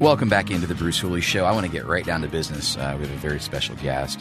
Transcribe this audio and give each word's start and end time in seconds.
Welcome 0.00 0.28
back 0.28 0.50
into 0.50 0.66
the 0.66 0.74
Bruce 0.74 0.98
Hooley 0.98 1.20
Show. 1.20 1.44
I 1.44 1.52
want 1.52 1.66
to 1.66 1.70
get 1.70 1.86
right 1.86 2.04
down 2.04 2.22
to 2.22 2.28
business. 2.28 2.76
Uh, 2.76 2.96
we 2.98 3.06
have 3.06 3.14
a 3.14 3.18
very 3.18 3.38
special 3.38 3.76
guest. 3.76 4.20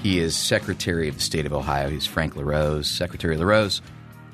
He 0.00 0.20
is 0.20 0.36
Secretary 0.36 1.08
of 1.08 1.16
the 1.16 1.20
State 1.20 1.44
of 1.44 1.52
Ohio. 1.52 1.88
He's 1.88 2.06
Frank 2.06 2.36
LaRose. 2.36 2.88
Secretary 2.88 3.36
LaRose, 3.36 3.82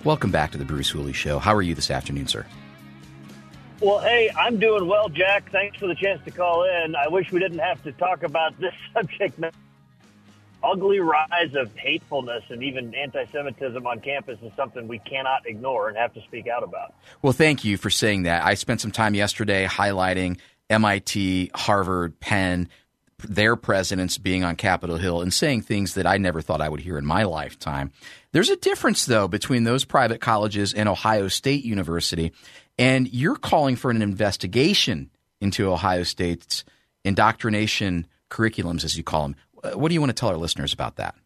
welcome 0.05 0.31
back 0.31 0.53
to 0.53 0.59
the 0.59 0.67
Bruce 0.67 0.91
Hooley 0.91 1.15
Show. 1.15 1.39
How 1.39 1.55
are 1.55 1.63
you 1.63 1.75
this 1.75 1.91
afternoon, 1.91 2.27
sir? 2.27 2.45
Well, 3.81 4.01
hey, 4.01 4.31
I'm 4.39 4.59
doing 4.59 4.87
well, 4.87 5.09
Jack. 5.09 5.51
Thanks 5.51 5.79
for 5.79 5.87
the 5.87 5.95
chance 5.95 6.23
to 6.27 6.31
call 6.31 6.65
in. 6.65 6.95
I 6.95 7.09
wish 7.09 7.33
we 7.33 7.41
didn't 7.41 7.61
have 7.61 7.83
to 7.85 7.93
talk 7.93 8.23
about 8.23 8.59
this 8.61 8.75
subject. 8.93 9.41
Ugly 10.63 11.01
rise 11.01 11.55
of 11.55 11.75
hatefulness 11.77 12.45
and 12.51 12.63
even 12.63 12.95
anti 12.95 13.25
Semitism 13.33 13.87
on 13.87 14.01
campus 14.01 14.39
is 14.43 14.53
something 14.55 14.87
we 14.87 14.99
cannot 14.99 15.47
ignore 15.47 15.89
and 15.89 15.97
have 15.97 16.13
to 16.13 16.21
speak 16.23 16.47
out 16.47 16.63
about. 16.63 16.95
Well, 17.23 17.33
thank 17.33 17.65
you 17.65 17.79
for 17.79 17.89
saying 17.89 18.25
that. 18.25 18.45
I 18.45 18.53
spent 18.53 18.83
some 18.83 18.91
time 18.91 19.15
yesterday 19.15 19.67
highlighting 19.67 20.39
MIT, 20.71 21.51
Harvard, 21.55 22.19
Penn, 22.21 22.69
their 23.27 23.57
presidents 23.57 24.17
being 24.19 24.45
on 24.45 24.55
Capitol 24.57 24.97
Hill 24.97 25.23
and 25.23 25.33
saying 25.33 25.63
things 25.63 25.95
that 25.95 26.07
I 26.07 26.19
never 26.19 26.41
thought 26.41 26.61
I 26.61 26.69
would 26.69 26.81
hear 26.81 26.99
in 26.99 27.07
my 27.07 27.25
lifetime. 27.25 27.91
There's 28.33 28.51
a 28.51 28.57
difference, 28.57 29.07
though, 29.07 29.27
between 29.27 29.65
those 29.65 29.85
private 29.85 30.21
colleges 30.21 30.73
and 30.73 30.89
Ohio 30.89 31.29
State 31.29 31.65
University. 31.65 32.33
And 32.79 33.13
you're 33.13 33.37
calling 33.37 33.75
for 33.75 33.91
an 33.91 34.03
investigation 34.03 35.11
into 35.41 35.73
Ohio 35.73 36.05
State's 36.05 36.65
indoctrination 37.05 38.07
curriculums, 38.31 38.85
as 38.85 38.97
you 38.97 39.03
call 39.03 39.23
them. 39.23 39.37
What 39.75 39.89
do 39.89 39.95
you 39.95 40.01
want 40.01 40.11
to 40.11 40.15
tell 40.15 40.29
our 40.29 40.37
listeners 40.37 40.73
about 40.73 40.97
that? 40.97 41.17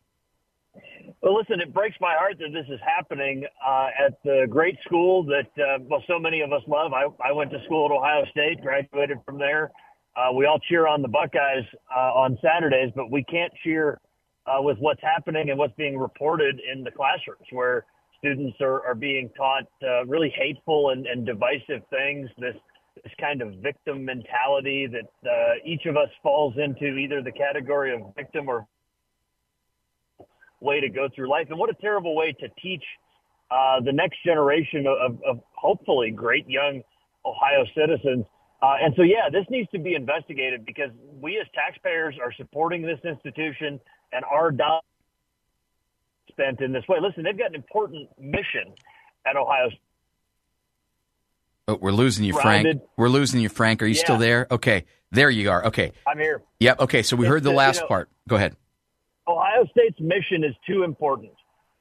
Well, 1.23 1.39
listen, 1.39 1.61
it 1.61 1.73
breaks 1.73 1.95
my 2.01 2.15
heart 2.19 2.39
that 2.41 2.51
this 2.53 2.67
is 2.69 2.81
happening 2.84 3.45
uh, 3.65 3.89
at 4.05 4.15
the 4.25 4.45
great 4.51 4.77
school 4.84 5.23
that, 5.27 5.47
uh, 5.56 5.79
well, 5.89 6.03
so 6.09 6.19
many 6.19 6.41
of 6.41 6.53
us 6.53 6.62
love. 6.67 6.92
I, 6.92 7.05
I 7.25 7.31
went 7.31 7.53
to 7.53 7.62
school 7.64 7.87
at 7.87 7.92
Ohio 7.92 8.25
State, 8.33 8.61
graduated 8.61 9.19
from 9.25 9.39
there. 9.39 9.70
Uh, 10.17 10.33
we 10.33 10.47
all 10.47 10.59
cheer 10.69 10.89
on 10.89 11.01
the 11.01 11.06
Buckeyes 11.06 11.64
uh, 11.97 12.12
on 12.12 12.37
Saturdays, 12.42 12.91
but 12.97 13.09
we 13.12 13.23
can't 13.23 13.53
cheer 13.62 14.01
uh, 14.47 14.61
with 14.61 14.79
what's 14.79 15.01
happening 15.01 15.51
and 15.51 15.59
what's 15.59 15.75
being 15.77 15.97
reported 15.97 16.61
in 16.73 16.83
the 16.83 16.91
classrooms 16.91 17.47
where 17.53 17.86
students 18.19 18.57
are, 18.61 18.84
are 18.84 18.97
being 18.97 19.31
taught 19.36 19.69
uh, 19.84 20.05
really 20.07 20.34
hateful 20.36 20.91
and, 20.91 21.07
and 21.07 21.25
divisive 21.25 21.83
things. 21.89 22.29
This 22.39 22.57
this 23.03 23.12
kind 23.19 23.41
of 23.41 23.55
victim 23.62 24.05
mentality 24.05 24.86
that 24.86 25.31
uh, 25.31 25.55
each 25.64 25.86
of 25.86 25.97
us 25.97 26.11
falls 26.23 26.53
into 26.59 26.98
either 26.98 27.23
the 27.23 27.33
category 27.33 27.95
of 27.95 28.03
victim 28.14 28.48
or 28.48 28.67
way 30.62 30.80
to 30.80 30.88
go 30.88 31.08
through 31.14 31.28
life. 31.28 31.48
And 31.50 31.58
what 31.58 31.70
a 31.70 31.74
terrible 31.74 32.14
way 32.14 32.32
to 32.41 32.48
teach 32.62 32.84
uh, 33.50 33.80
the 33.84 33.92
next 33.92 34.24
generation 34.24 34.86
of, 34.86 35.18
of, 35.28 35.41
hopefully 35.55 36.11
great 36.11 36.48
young 36.48 36.83
Ohio 37.24 37.64
citizens. 37.77 38.24
Uh, 38.62 38.74
and 38.80 38.95
so, 38.96 39.02
yeah, 39.02 39.28
this 39.30 39.45
needs 39.51 39.70
to 39.70 39.78
be 39.78 39.95
investigated 39.95 40.64
because 40.64 40.90
we 41.20 41.39
as 41.39 41.46
taxpayers 41.55 42.17
are 42.20 42.33
supporting 42.33 42.83
this 42.83 42.98
institution 43.05 43.78
and 44.12 44.24
our 44.24 44.51
dollars 44.51 44.83
spent 46.28 46.61
in 46.61 46.72
this 46.72 46.84
way. 46.89 46.98
Listen, 47.01 47.24
they've 47.24 47.39
got 47.39 47.51
an 47.51 47.56
important 47.56 48.08
mission 48.18 48.74
at 49.27 49.36
Ohio. 49.36 49.68
Oh, 51.68 51.78
we're 51.80 51.92
losing 51.92 52.24
you, 52.24 52.33
Frank. 52.33 52.80
We're 52.96 53.08
losing 53.08 53.40
you, 53.40 53.48
Frank. 53.48 53.83
Are 53.83 53.86
you 53.86 53.95
yeah. 53.95 54.01
still 54.01 54.18
there? 54.18 54.46
Okay, 54.51 54.84
there 55.12 55.30
you 55.30 55.51
are. 55.51 55.67
Okay, 55.67 55.92
I'm 56.06 56.18
here. 56.18 56.42
Yep. 56.58 56.80
Okay, 56.80 57.02
so 57.02 57.17
we 57.17 57.27
heard 57.27 57.45
the 57.45 57.52
last 57.52 57.77
you 57.77 57.83
know, 57.83 57.89
part. 57.89 58.11
Go 58.28 58.36
ahead. 58.36 58.56
Ohio 59.62 59.70
State's 59.70 60.00
mission 60.00 60.45
is 60.45 60.55
too 60.67 60.83
important. 60.83 61.33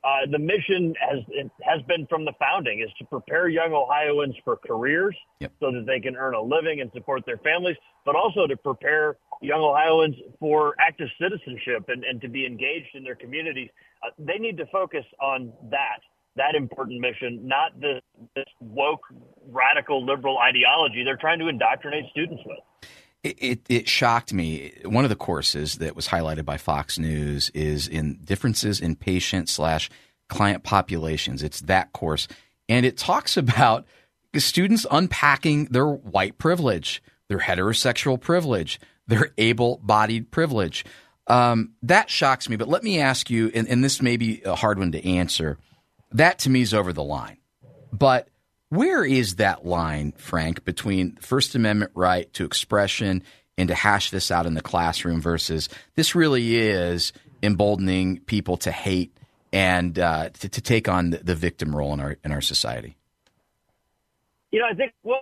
Uh, 0.04 0.26
the 0.32 0.40
mission 0.40 0.96
has 1.00 1.20
has 1.62 1.82
been 1.88 2.08
from 2.08 2.26
the 2.26 2.34
founding 2.40 2.82
is 2.82 2.90
to 2.98 3.06
prepare 3.06 3.48
young 3.48 3.72
Ohioans 3.72 4.36
for 4.44 4.58
careers 4.58 5.16
yep. 5.40 5.52
so 5.60 5.72
that 5.72 5.86
they 5.86 6.00
can 6.00 6.16
earn 6.16 6.34
a 6.34 6.42
living 6.42 6.82
and 6.82 6.92
support 6.92 7.24
their 7.28 7.38
families, 7.38 7.78
but 8.04 8.16
also 8.16 8.48
to 8.48 8.58
prepare 8.58 9.18
young 9.42 9.62
Ohioans 9.62 10.16
for 10.40 10.74
active 10.80 11.08
citizenship 11.22 11.86
and, 11.90 12.04
and 12.04 12.20
to 12.20 12.28
be 12.28 12.48
engaged 12.48 12.96
in 12.96 13.04
their 13.04 13.16
communities. 13.16 13.70
Uh, 14.04 14.10
they 14.18 14.40
need 14.40 14.58
to 14.58 14.66
focus 14.68 15.06
on 15.22 15.54
that 15.70 16.00
that 16.36 16.56
important 16.56 17.00
mission, 17.00 17.46
not 17.46 17.80
this, 17.80 18.02
this 18.36 18.46
woke 18.60 19.02
radical 19.50 20.04
liberal 20.04 20.40
ideology 20.40 21.04
they're 21.04 21.18
trying 21.18 21.40
to 21.40 21.48
indoctrinate 21.48 22.06
students 22.10 22.42
with. 22.46 22.90
It, 23.24 23.38
it, 23.40 23.62
it, 23.70 23.88
shocked 23.88 24.34
me. 24.34 24.74
One 24.84 25.04
of 25.04 25.10
the 25.10 25.16
courses 25.16 25.76
that 25.76 25.96
was 25.96 26.08
highlighted 26.08 26.44
by 26.44 26.58
Fox 26.58 26.98
News 26.98 27.52
is 27.54 27.88
in 27.88 28.16
differences 28.24 28.82
in 28.82 28.96
patient 28.96 29.48
slash 29.48 29.92
client 30.28 30.64
populations. 30.64 31.44
It's 31.44 31.62
that 31.62 31.94
course. 31.94 32.28
And 32.68 32.86
it 32.86 32.98
talks 32.98 33.38
about 33.38 33.86
students 34.36 34.88
unpacking 34.90 35.66
their 35.66 35.88
white 35.88 36.38
privilege, 36.38 37.04
their 37.28 37.40
heterosexual 37.40 38.20
privilege, 38.20 38.80
their 39.08 39.34
able 39.38 39.78
bodied 39.84 40.32
privilege. 40.32 40.86
Um, 41.28 41.74
that 41.84 42.10
shocks 42.10 42.50
me. 42.50 42.56
But 42.56 42.70
let 42.70 42.84
me 42.84 43.00
ask 43.00 43.30
you, 43.30 43.52
and, 43.54 43.68
and 43.68 43.84
this 43.84 44.02
may 44.02 44.18
be 44.18 44.42
a 44.44 44.56
hard 44.56 44.80
one 44.80 44.92
to 44.94 45.08
answer. 45.08 45.58
That 46.12 46.40
to 46.40 46.50
me 46.50 46.62
is 46.62 46.74
over 46.74 46.92
the 46.92 47.04
line. 47.04 47.38
But 47.94 48.30
where 48.72 49.04
is 49.04 49.36
that 49.36 49.66
line, 49.66 50.14
Frank, 50.14 50.64
between 50.64 51.18
First 51.18 51.56
Amendment 51.56 51.92
right 51.94 52.32
to 52.34 52.46
expression 52.46 53.22
and 53.58 53.68
to 53.68 53.76
hash 53.76 54.12
this 54.12 54.32
out 54.32 54.46
in 54.46 54.54
the 54.54 54.62
classroom 54.62 55.20
versus 55.20 55.68
this 55.96 56.16
really 56.16 56.56
is 56.56 57.12
emboldening 57.44 58.22
people 58.22 58.56
to 58.56 58.72
hate 58.72 59.16
and 59.52 60.00
uh, 60.00 60.30
to, 60.30 60.48
to, 60.48 60.62
take 60.62 60.88
on 60.88 61.10
the, 61.10 61.18
the, 61.18 61.36
victim 61.36 61.76
role 61.76 61.94
in 61.94 62.00
our 62.00 62.16
in 62.24 62.32
our 62.32 62.40
society? 62.40 62.96
You 64.52 64.62
know, 64.62 64.68
I 64.72 64.74
think 64.74 64.94
what 65.02 65.22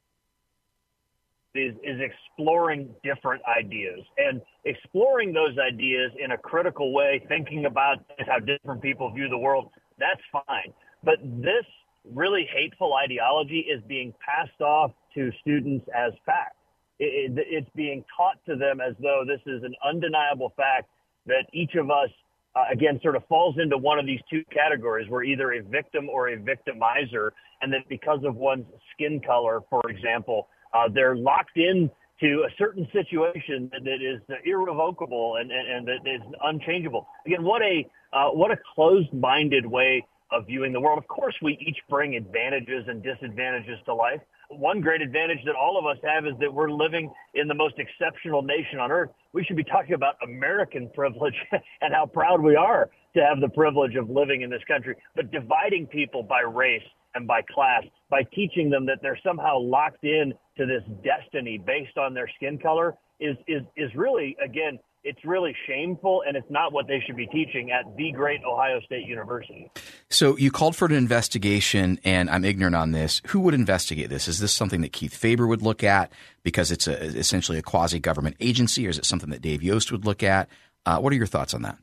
is 1.56 1.74
is 1.84 2.00
exploring 2.00 2.94
different 3.04 3.42
ideas 3.48 4.02
and 4.20 4.42
exploring 4.66 5.34
those 5.34 5.58
ideas 5.58 6.12
in 6.24 6.34
a 6.34 6.38
critical 6.38 6.94
way, 6.94 7.26
thinking 7.28 7.66
about 7.66 7.98
how 8.28 8.38
different 8.38 8.84
people 8.84 9.12
view 9.12 9.28
the 9.28 9.40
world. 9.40 9.72
That's 9.98 10.22
fine, 10.32 10.72
but 11.04 11.16
this 11.24 11.66
really 12.14 12.48
hateful 12.54 12.94
ideology 12.94 13.60
is 13.60 13.82
being 13.88 14.14
passed 14.26 14.62
off 14.62 14.92
to 15.16 15.32
students 15.42 15.86
as 15.96 16.14
fact. 16.26 16.56
It, 17.00 17.38
it, 17.38 17.46
it's 17.50 17.70
being 17.76 18.04
taught 18.16 18.44
to 18.48 18.56
them 18.56 18.82
as 18.82 18.94
though 19.02 19.24
this 19.26 19.42
is 19.46 19.64
an 19.64 19.74
undeniable 19.88 20.54
fact 20.58 20.90
that 21.28 21.46
each 21.54 21.76
of 21.76 21.90
us, 21.90 22.10
uh, 22.56 22.66
again, 22.72 23.00
sort 23.02 23.16
of 23.16 23.26
falls 23.28 23.56
into 23.58 23.78
one 23.78 24.00
of 24.00 24.06
these 24.06 24.20
two 24.30 24.44
categories. 24.52 25.08
We're 25.10 25.24
either 25.24 25.54
a 25.54 25.62
victim 25.62 26.10
or 26.10 26.30
a 26.30 26.38
victimizer, 26.38 27.32
and 27.62 27.72
that 27.74 27.88
because 27.88 28.20
of 28.24 28.36
one's 28.36 28.66
skin 28.94 29.22
color, 29.22 29.62
for 29.70 29.82
example, 29.90 30.48
uh, 30.74 30.90
they're 30.94 31.16
locked 31.16 31.58
in 31.58 31.90
to 32.22 32.46
a 32.48 32.50
certain 32.58 32.88
situation 32.92 33.72
that, 33.72 34.02
is 34.02 34.20
irrevocable 34.44 35.38
and, 35.40 35.52
and, 35.52 35.68
and 35.68 35.88
that 35.88 36.10
is 36.10 36.22
unchangeable. 36.44 37.08
Again, 37.26 37.44
what 37.44 37.62
a 37.62 37.90
uh, 38.12 38.30
what 38.30 38.50
a 38.52 38.58
closed-minded 38.74 39.66
way 39.66 40.04
of 40.32 40.46
viewing 40.46 40.74
the 40.74 40.80
world. 40.80 40.98
Of 40.98 41.08
course, 41.08 41.36
we 41.42 41.58
each 41.66 41.78
bring 41.90 42.16
advantages 42.16 42.86
and 42.88 43.02
disadvantages 43.04 43.80
to 43.86 43.94
life. 43.94 44.22
One 44.50 44.82
great 44.82 45.02
advantage 45.02 45.40
that 45.46 45.56
all 45.56 45.78
of 45.78 45.86
us 45.86 45.98
have 46.04 46.26
is 46.26 46.34
that 46.40 46.52
we're 46.52 46.72
living 46.72 47.12
in 47.36 47.48
the 47.48 47.54
most 47.54 47.76
exceptional 47.78 48.42
nation 48.42 48.80
on 48.80 48.92
earth. 48.92 49.10
We 49.34 49.44
should 49.44 49.58
be 49.58 49.64
talking 49.64 49.94
about 49.94 50.16
American 50.24 50.90
privilege 50.94 51.36
and 51.82 51.94
how 51.94 52.06
proud 52.06 52.42
we 52.42 52.56
are 52.56 52.90
to 53.16 53.22
have 53.22 53.42
the 53.42 53.50
privilege 53.50 53.96
of 53.96 54.10
living 54.10 54.42
in 54.42 54.50
this 54.50 54.64
country. 54.68 54.96
But 55.16 55.32
dividing 55.32 55.88
people 55.88 56.24
by 56.24 56.42
race 56.42 56.84
and 57.16 57.28
by 57.28 57.42
class, 57.54 57.84
by 58.10 58.24
teaching 58.34 58.70
them 58.70 58.86
that 58.86 59.00
they're 59.02 59.20
somehow 59.24 59.60
locked 59.60 60.04
in 60.04 60.34
to 60.58 60.66
this 60.66 60.84
destiny 61.04 61.58
based 61.58 61.98
on 61.98 62.14
their 62.14 62.30
skin 62.36 62.58
color 62.58 62.96
is, 63.20 63.36
is, 63.48 63.62
is 63.76 63.90
really, 63.96 64.38
again, 64.44 64.80
it's 65.04 65.24
really 65.24 65.56
shameful 65.66 66.24
and 66.28 66.36
it's 66.36 66.50
not 66.50 66.74
what 66.74 66.88
they 66.88 67.02
should 67.06 67.16
be 67.16 67.28
teaching 67.28 67.72
at 67.72 67.86
the 67.96 68.12
great 68.12 68.42
Ohio 68.44 68.80
State 68.82 69.08
University. 69.08 69.72
So 70.10 70.38
you 70.38 70.52
called 70.52 70.76
for 70.76 70.86
an 70.86 70.94
investigation, 70.94 72.00
and 72.04 72.30
I'm 72.30 72.44
ignorant 72.44 72.76
on 72.76 72.92
this. 72.92 73.22
Who 73.28 73.40
would 73.42 73.54
investigate 73.54 74.10
this? 74.10 74.28
Is 74.28 74.40
this 74.40 74.54
something 74.54 74.82
that 74.82 74.92
Keith 74.92 75.14
Faber 75.14 75.48
would 75.48 75.62
look 75.62 75.84
at 75.84 76.12
because 76.44 76.72
it's 76.72 76.88
a, 76.88 77.02
essentially 77.18 77.58
a 77.58 77.62
quasi 77.62 78.00
government 78.00 78.36
agency, 78.40 78.86
or 78.88 78.90
is 78.90 78.98
it 78.98 79.06
something 79.06 79.30
that 79.30 79.42
Dave 79.42 79.64
Yost 79.64 79.92
would 79.92 80.06
look 80.06 80.24
at? 80.24 80.50
Uh, 80.86 81.00
what 81.00 81.14
are 81.14 81.18
your 81.18 81.28
thoughts 81.28 81.54
on 81.54 81.62
that? 81.62 81.78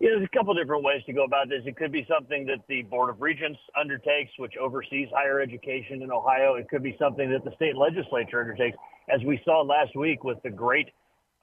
Yeah, 0.00 0.10
there's 0.16 0.24
a 0.24 0.36
couple 0.36 0.52
different 0.54 0.82
ways 0.82 1.00
to 1.06 1.12
go 1.12 1.22
about 1.22 1.48
this. 1.48 1.62
It 1.64 1.76
could 1.76 1.92
be 1.92 2.04
something 2.10 2.44
that 2.46 2.66
the 2.68 2.82
Board 2.82 3.08
of 3.08 3.20
Regents 3.20 3.60
undertakes, 3.80 4.32
which 4.36 4.54
oversees 4.60 5.06
higher 5.14 5.40
education 5.40 6.02
in 6.02 6.10
Ohio. 6.10 6.56
It 6.56 6.68
could 6.68 6.82
be 6.82 6.96
something 6.98 7.30
that 7.30 7.44
the 7.44 7.54
state 7.54 7.76
legislature 7.76 8.40
undertakes, 8.40 8.76
as 9.08 9.20
we 9.24 9.40
saw 9.44 9.62
last 9.62 9.94
week 9.94 10.24
with 10.24 10.42
the 10.42 10.50
great, 10.50 10.88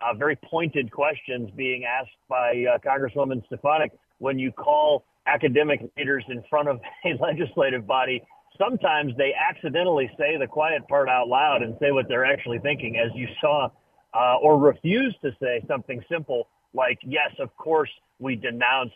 uh, 0.01 0.13
very 0.13 0.35
pointed 0.35 0.91
questions 0.91 1.49
being 1.55 1.85
asked 1.85 2.09
by 2.27 2.65
uh, 2.65 2.77
Congresswoman 2.79 3.45
Stefanik. 3.45 3.91
When 4.19 4.37
you 4.37 4.51
call 4.51 5.05
academic 5.27 5.81
leaders 5.97 6.23
in 6.29 6.43
front 6.49 6.67
of 6.69 6.79
a 7.05 7.21
legislative 7.21 7.85
body, 7.87 8.21
sometimes 8.57 9.13
they 9.17 9.33
accidentally 9.33 10.09
say 10.17 10.37
the 10.37 10.47
quiet 10.47 10.87
part 10.87 11.09
out 11.09 11.27
loud 11.27 11.61
and 11.61 11.75
say 11.81 11.91
what 11.91 12.07
they're 12.07 12.25
actually 12.25 12.59
thinking, 12.59 12.97
as 12.97 13.11
you 13.15 13.27
saw, 13.41 13.69
uh, 14.13 14.37
or 14.41 14.57
refuse 14.57 15.15
to 15.21 15.31
say 15.41 15.63
something 15.67 16.03
simple 16.11 16.47
like, 16.73 16.99
yes, 17.03 17.31
of 17.39 17.55
course, 17.57 17.89
we 18.19 18.35
denounce 18.35 18.91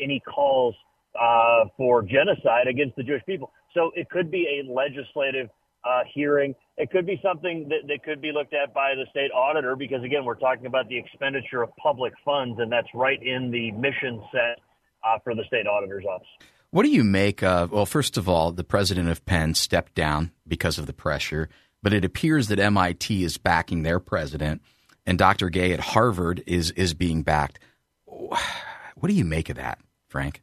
any 0.00 0.20
calls 0.20 0.74
uh, 1.20 1.64
for 1.76 2.02
genocide 2.02 2.66
against 2.68 2.96
the 2.96 3.02
Jewish 3.02 3.24
people. 3.26 3.52
So 3.74 3.90
it 3.94 4.08
could 4.08 4.30
be 4.30 4.62
a 4.62 4.72
legislative 4.72 5.48
uh, 5.84 6.00
hearing. 6.12 6.54
It 6.78 6.90
could 6.90 7.06
be 7.06 7.20
something 7.22 7.68
that, 7.68 7.88
that 7.88 8.04
could 8.04 8.22
be 8.22 8.32
looked 8.32 8.54
at 8.54 8.72
by 8.72 8.94
the 8.94 9.04
state 9.10 9.30
auditor 9.32 9.76
because, 9.76 10.02
again, 10.04 10.24
we're 10.24 10.36
talking 10.36 10.66
about 10.66 10.88
the 10.88 10.96
expenditure 10.96 11.62
of 11.62 11.74
public 11.76 12.14
funds, 12.24 12.58
and 12.60 12.72
that's 12.72 12.88
right 12.94 13.20
in 13.22 13.50
the 13.50 13.72
mission 13.72 14.22
set 14.32 14.60
uh, 15.04 15.18
for 15.22 15.34
the 15.34 15.42
state 15.46 15.66
auditor's 15.66 16.04
office. 16.04 16.28
What 16.70 16.84
do 16.84 16.90
you 16.90 17.04
make 17.04 17.42
of? 17.42 17.72
Well, 17.72 17.86
first 17.86 18.16
of 18.16 18.28
all, 18.28 18.52
the 18.52 18.64
president 18.64 19.08
of 19.08 19.26
Penn 19.26 19.54
stepped 19.54 19.94
down 19.94 20.32
because 20.46 20.78
of 20.78 20.86
the 20.86 20.92
pressure, 20.92 21.48
but 21.82 21.92
it 21.92 22.04
appears 22.04 22.48
that 22.48 22.60
MIT 22.60 23.24
is 23.24 23.38
backing 23.38 23.82
their 23.82 23.98
president 23.98 24.62
and 25.08 25.16
Dr. 25.16 25.48
Gay 25.48 25.72
at 25.72 25.80
Harvard 25.80 26.44
is 26.46 26.70
is 26.72 26.92
being 26.92 27.22
backed. 27.22 27.58
What 28.04 29.08
do 29.08 29.14
you 29.14 29.24
make 29.24 29.48
of 29.48 29.56
that, 29.56 29.78
Frank? 30.08 30.42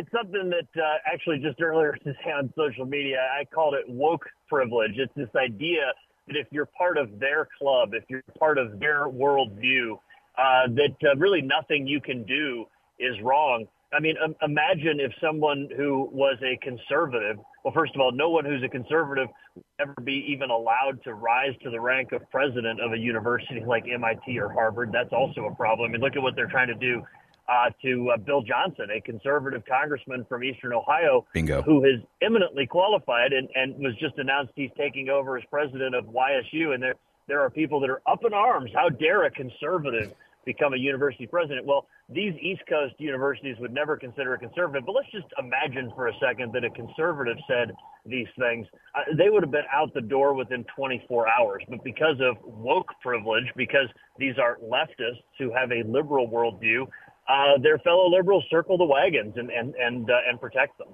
It's 0.00 0.10
something 0.12 0.48
that 0.48 0.80
uh, 0.82 0.96
actually 1.04 1.40
just 1.40 1.60
earlier 1.60 1.92
today 2.04 2.32
on 2.34 2.50
social 2.56 2.86
media, 2.86 3.18
I 3.38 3.44
called 3.44 3.74
it 3.74 3.84
woke 3.86 4.24
privilege. 4.48 4.92
It's 4.96 5.12
this 5.14 5.28
idea 5.36 5.92
that 6.26 6.36
if 6.36 6.46
you're 6.50 6.70
part 6.78 6.96
of 6.96 7.20
their 7.20 7.46
club, 7.58 7.90
if 7.92 8.04
you're 8.08 8.22
part 8.38 8.56
of 8.56 8.80
their 8.80 9.08
worldview, 9.08 9.98
uh, 10.38 10.68
that 10.68 10.96
uh, 11.04 11.16
really 11.18 11.42
nothing 11.42 11.86
you 11.86 12.00
can 12.00 12.24
do 12.24 12.64
is 12.98 13.14
wrong. 13.22 13.66
I 13.92 14.00
mean, 14.00 14.14
um, 14.24 14.34
imagine 14.40 15.00
if 15.00 15.12
someone 15.20 15.68
who 15.76 16.08
was 16.12 16.38
a 16.42 16.56
conservative, 16.64 17.36
well, 17.62 17.74
first 17.74 17.94
of 17.94 18.00
all, 18.00 18.10
no 18.10 18.30
one 18.30 18.46
who's 18.46 18.62
a 18.62 18.68
conservative 18.70 19.28
would 19.54 19.64
ever 19.80 19.94
be 20.02 20.24
even 20.28 20.48
allowed 20.48 21.04
to 21.04 21.12
rise 21.12 21.52
to 21.62 21.68
the 21.68 21.80
rank 21.80 22.12
of 22.12 22.22
president 22.30 22.80
of 22.80 22.94
a 22.94 22.98
university 22.98 23.60
like 23.66 23.84
MIT 23.86 24.38
or 24.38 24.48
Harvard. 24.48 24.92
That's 24.94 25.12
also 25.12 25.44
a 25.44 25.54
problem. 25.54 25.90
I 25.90 25.92
mean, 25.92 26.00
look 26.00 26.16
at 26.16 26.22
what 26.22 26.36
they're 26.36 26.48
trying 26.48 26.68
to 26.68 26.74
do 26.74 27.02
uh, 27.50 27.70
to 27.82 28.10
uh, 28.14 28.16
Bill 28.16 28.42
Johnson, 28.42 28.86
a 28.96 29.00
conservative 29.00 29.62
congressman 29.68 30.24
from 30.28 30.44
Eastern 30.44 30.72
Ohio, 30.72 31.26
Bingo. 31.34 31.62
who 31.62 31.84
is 31.84 32.00
eminently 32.22 32.66
qualified 32.66 33.32
and, 33.32 33.48
and 33.54 33.76
was 33.78 33.94
just 33.98 34.16
announced 34.18 34.52
he's 34.54 34.70
taking 34.76 35.08
over 35.08 35.36
as 35.36 35.42
president 35.50 35.94
of 35.94 36.04
YSU. 36.06 36.74
And 36.74 36.82
there, 36.82 36.94
there 37.26 37.40
are 37.40 37.50
people 37.50 37.80
that 37.80 37.90
are 37.90 38.02
up 38.06 38.24
in 38.24 38.32
arms. 38.32 38.70
How 38.74 38.88
dare 38.88 39.24
a 39.24 39.30
conservative 39.30 40.14
become 40.46 40.74
a 40.74 40.76
university 40.76 41.26
president? 41.26 41.66
Well, 41.66 41.86
these 42.08 42.34
East 42.40 42.62
Coast 42.68 42.94
universities 42.98 43.56
would 43.58 43.72
never 43.72 43.96
consider 43.96 44.34
a 44.34 44.38
conservative, 44.38 44.86
but 44.86 44.92
let's 44.92 45.10
just 45.10 45.26
imagine 45.38 45.92
for 45.94 46.08
a 46.08 46.12
second 46.20 46.52
that 46.54 46.64
a 46.64 46.70
conservative 46.70 47.36
said 47.48 47.72
these 48.06 48.26
things. 48.38 48.66
Uh, 48.94 49.00
they 49.16 49.28
would 49.28 49.42
have 49.42 49.52
been 49.52 49.68
out 49.72 49.92
the 49.92 50.00
door 50.00 50.34
within 50.34 50.64
24 50.76 51.26
hours. 51.28 51.62
But 51.68 51.84
because 51.84 52.16
of 52.20 52.36
woke 52.44 52.88
privilege, 53.02 53.44
because 53.56 53.88
these 54.18 54.34
are 54.38 54.58
leftists 54.64 55.22
who 55.38 55.52
have 55.52 55.70
a 55.72 55.82
liberal 55.86 56.28
worldview, 56.28 56.86
uh, 57.30 57.58
their 57.62 57.78
fellow 57.78 58.08
liberals 58.08 58.44
circle 58.50 58.76
the 58.78 58.84
wagons 58.84 59.34
and 59.36 59.50
and 59.50 59.74
and, 59.74 60.10
uh, 60.10 60.14
and 60.28 60.40
protect 60.40 60.78
them. 60.78 60.88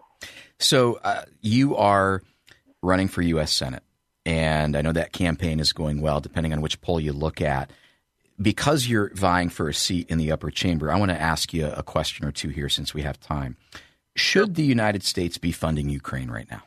So 0.58 0.98
uh, 1.02 1.22
you 1.40 1.76
are 1.76 2.22
running 2.82 3.08
for 3.08 3.22
U.S. 3.22 3.52
Senate, 3.52 3.82
and 4.24 4.76
I 4.76 4.82
know 4.82 4.92
that 4.92 5.12
campaign 5.12 5.60
is 5.60 5.72
going 5.72 6.00
well, 6.00 6.20
depending 6.20 6.52
on 6.52 6.60
which 6.60 6.80
poll 6.80 7.00
you 7.00 7.12
look 7.12 7.40
at 7.40 7.70
because 8.40 8.86
you're 8.86 9.10
vying 9.14 9.48
for 9.48 9.68
a 9.68 9.74
seat 9.74 10.08
in 10.10 10.18
the 10.18 10.32
upper 10.32 10.50
chamber, 10.50 10.90
I 10.90 10.98
want 10.98 11.10
to 11.10 11.20
ask 11.20 11.54
you 11.54 11.66
a 11.66 11.82
question 11.82 12.26
or 12.26 12.32
two 12.32 12.48
here 12.48 12.68
since 12.68 12.92
we 12.92 13.02
have 13.02 13.18
time. 13.20 13.56
Should 14.14 14.54
the 14.54 14.62
United 14.62 15.02
States 15.02 15.38
be 15.38 15.52
funding 15.52 15.88
Ukraine 15.88 16.30
right 16.30 16.50
now? 16.50 16.62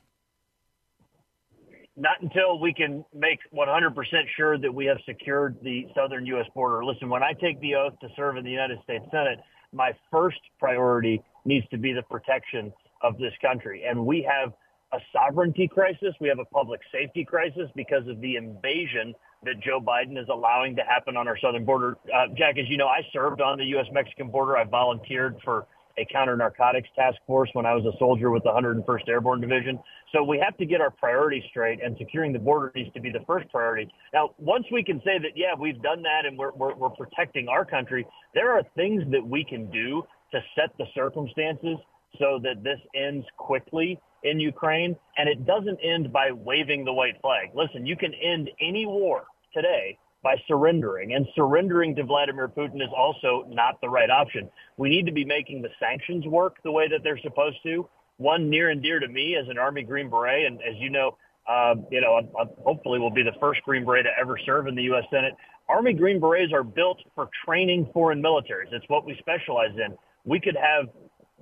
Not 1.95 2.21
until 2.21 2.59
we 2.59 2.73
can 2.73 3.03
make 3.13 3.39
100% 3.53 3.93
sure 4.37 4.57
that 4.57 4.73
we 4.73 4.85
have 4.85 4.97
secured 5.05 5.57
the 5.61 5.87
southern 5.93 6.25
U.S. 6.27 6.45
border. 6.55 6.85
Listen, 6.85 7.09
when 7.09 7.23
I 7.23 7.33
take 7.33 7.59
the 7.59 7.75
oath 7.75 7.99
to 7.99 8.07
serve 8.15 8.37
in 8.37 8.45
the 8.45 8.51
United 8.51 8.79
States 8.83 9.03
Senate, 9.11 9.39
my 9.73 9.91
first 10.11 10.39
priority 10.59 11.21
needs 11.45 11.67
to 11.69 11.77
be 11.77 11.93
the 11.93 12.03
protection 12.03 12.73
of 13.01 13.17
this 13.17 13.33
country. 13.41 13.83
And 13.87 14.05
we 14.05 14.27
have 14.29 14.53
a 14.91 14.97
sovereignty 15.13 15.67
crisis. 15.67 16.15
We 16.19 16.27
have 16.27 16.39
a 16.39 16.45
public 16.45 16.81
safety 16.91 17.23
crisis 17.23 17.69
because 17.75 18.07
of 18.07 18.19
the 18.21 18.35
invasion 18.35 19.13
that 19.43 19.59
Joe 19.61 19.79
Biden 19.79 20.17
is 20.17 20.27
allowing 20.29 20.75
to 20.75 20.81
happen 20.81 21.15
on 21.15 21.27
our 21.27 21.37
southern 21.37 21.63
border. 21.63 21.97
Uh, 22.13 22.27
Jack, 22.35 22.57
as 22.57 22.67
you 22.67 22.77
know, 22.77 22.87
I 22.87 23.01
served 23.13 23.39
on 23.39 23.57
the 23.57 23.65
U.S. 23.65 23.85
Mexican 23.91 24.29
border. 24.29 24.57
I 24.57 24.65
volunteered 24.65 25.37
for 25.43 25.67
a 25.99 26.05
counter 26.11 26.37
narcotics 26.37 26.89
task 26.95 27.17
force 27.27 27.49
when 27.53 27.65
I 27.65 27.73
was 27.75 27.85
a 27.85 27.97
soldier 27.99 28.31
with 28.31 28.43
the 28.43 28.49
101st 28.49 29.07
Airborne 29.07 29.41
Division. 29.41 29.79
So 30.13 30.23
we 30.23 30.39
have 30.39 30.55
to 30.57 30.65
get 30.65 30.81
our 30.81 30.91
priorities 30.91 31.43
straight, 31.49 31.83
and 31.83 31.95
securing 31.97 32.33
the 32.33 32.39
border 32.39 32.71
needs 32.73 32.91
to 32.93 33.01
be 33.01 33.11
the 33.11 33.23
first 33.27 33.49
priority. 33.49 33.91
Now, 34.13 34.31
once 34.37 34.65
we 34.71 34.83
can 34.83 34.99
say 34.99 35.19
that, 35.19 35.31
yeah, 35.35 35.53
we've 35.59 35.81
done 35.81 36.01
that 36.03 36.25
and 36.25 36.37
we're, 36.37 36.53
we're, 36.53 36.75
we're 36.75 36.89
protecting 36.89 37.47
our 37.47 37.65
country, 37.65 38.07
there 38.33 38.51
are 38.51 38.63
things 38.75 39.03
that 39.11 39.25
we 39.25 39.43
can 39.43 39.69
do 39.69 40.03
to 40.31 40.39
set 40.55 40.69
the 40.77 40.85
circumstances 40.95 41.77
so 42.17 42.39
that 42.43 42.63
this 42.63 42.79
ends 42.95 43.25
quickly 43.37 43.99
in 44.23 44.39
Ukraine, 44.39 44.95
and 45.17 45.29
it 45.29 45.45
doesn't 45.45 45.79
end 45.83 46.11
by 46.11 46.31
waving 46.31 46.85
the 46.85 46.93
white 46.93 47.19
flag. 47.21 47.49
Listen, 47.53 47.85
you 47.85 47.95
can 47.95 48.13
end 48.13 48.49
any 48.59 48.85
war 48.85 49.25
today 49.53 49.97
by 50.21 50.35
surrendering, 50.47 51.13
and 51.13 51.25
surrendering 51.35 51.95
to 51.95 52.03
Vladimir 52.03 52.47
Putin 52.47 52.81
is 52.81 52.89
also 52.95 53.45
not 53.49 53.79
the 53.81 53.89
right 53.89 54.09
option. 54.09 54.49
We 54.77 54.89
need 54.89 55.05
to 55.05 55.11
be 55.11 55.23
making 55.23 55.61
the 55.61 55.69
sanctions 55.79 56.25
work 56.25 56.57
the 56.63 56.71
way 56.71 56.87
that 56.89 57.03
they're 57.03 57.19
supposed 57.19 57.57
to. 57.63 57.87
One 58.17 58.49
near 58.49 58.69
and 58.69 58.81
dear 58.81 58.99
to 58.99 59.07
me 59.07 59.37
as 59.37 59.47
an 59.47 59.57
Army 59.57 59.83
Green 59.83 60.09
Beret, 60.09 60.45
and 60.45 60.59
as 60.61 60.75
you 60.77 60.89
know, 60.89 61.17
uh, 61.47 61.75
you 61.89 62.01
know, 62.01 62.15
I, 62.15 62.41
I 62.41 62.45
hopefully 62.63 62.99
will 62.99 63.11
be 63.11 63.23
the 63.23 63.33
first 63.39 63.61
Green 63.63 63.85
Beret 63.85 64.05
to 64.05 64.11
ever 64.19 64.37
serve 64.45 64.67
in 64.67 64.75
the 64.75 64.83
U.S. 64.83 65.05
Senate. 65.09 65.33
Army 65.69 65.93
Green 65.93 66.19
Berets 66.19 66.51
are 66.51 66.63
built 66.63 66.99
for 67.15 67.29
training 67.45 67.89
foreign 67.93 68.21
militaries. 68.21 68.71
It's 68.71 68.85
what 68.87 69.05
we 69.05 69.15
specialize 69.19 69.75
in. 69.75 69.95
We 70.25 70.39
could 70.39 70.57
have 70.57 70.89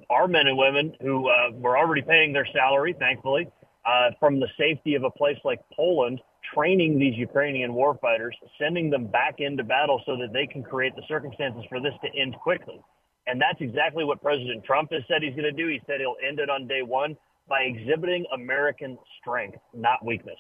our 0.10 0.28
men 0.28 0.48
and 0.48 0.58
women 0.58 0.94
who 1.02 1.30
uh, 1.30 1.52
were 1.54 1.78
already 1.78 2.02
paying 2.02 2.34
their 2.34 2.48
salary, 2.54 2.96
thankfully, 3.00 3.48
uh, 3.86 4.12
from 4.20 4.40
the 4.40 4.48
safety 4.58 4.96
of 4.96 5.04
a 5.04 5.10
place 5.10 5.38
like 5.44 5.60
Poland, 5.74 6.22
training 6.54 7.00
these 7.00 7.16
Ukrainian 7.16 7.72
warfighters, 7.72 8.32
sending 8.60 8.90
them 8.90 9.08
back 9.08 9.36
into 9.40 9.64
battle 9.64 10.02
so 10.06 10.16
that 10.18 10.34
they 10.34 10.48
can 10.48 10.64
create 10.64 10.96
the 10.96 11.04
circumstances 11.08 11.64
for 11.70 11.80
this 11.80 11.94
to 12.04 12.20
end 12.20 12.36
quickly. 12.36 12.82
And 13.26 13.42
that's 13.42 13.60
exactly 13.60 14.04
what 14.04 14.22
President 14.22 14.64
Trump 14.64 14.92
has 14.92 15.04
said 15.08 15.22
he's 15.22 15.36
going 15.36 15.44
to 15.44 15.52
do. 15.52 15.68
He 15.68 15.82
said 15.86 16.00
he'll 16.00 16.16
end 16.26 16.40
it 16.40 16.50
on 16.50 16.68
day 16.68 16.82
one 16.82 17.18
by 17.48 17.62
exhibiting 17.62 18.26
American 18.34 18.98
strength, 19.20 19.58
not 19.74 20.04
weakness. 20.06 20.40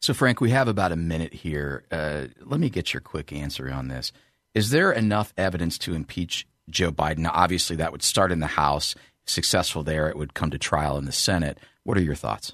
So, 0.00 0.14
Frank, 0.14 0.40
we 0.40 0.50
have 0.50 0.68
about 0.68 0.92
a 0.92 0.96
minute 0.96 1.32
here. 1.32 1.84
Uh, 1.90 2.26
let 2.44 2.60
me 2.60 2.70
get 2.70 2.92
your 2.92 3.00
quick 3.00 3.32
answer 3.32 3.70
on 3.70 3.88
this. 3.88 4.12
Is 4.54 4.70
there 4.70 4.92
enough 4.92 5.32
evidence 5.36 5.78
to 5.78 5.94
impeach 5.94 6.46
Joe 6.68 6.90
Biden. 6.90 7.18
Now, 7.18 7.32
obviously, 7.32 7.76
that 7.76 7.92
would 7.92 8.02
start 8.02 8.32
in 8.32 8.40
the 8.40 8.46
House. 8.46 8.94
Successful 9.24 9.82
there, 9.82 10.08
it 10.08 10.16
would 10.16 10.34
come 10.34 10.50
to 10.50 10.58
trial 10.58 10.98
in 10.98 11.04
the 11.04 11.12
Senate. 11.12 11.58
What 11.84 11.98
are 11.98 12.02
your 12.02 12.14
thoughts? 12.14 12.52